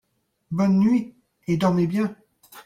[0.49, 1.13] Bonne nuit
[1.45, 2.15] et dormez bien!